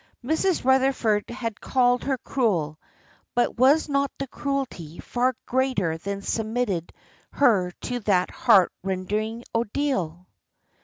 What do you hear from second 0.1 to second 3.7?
Mrs. Rutherford had called her cruel, but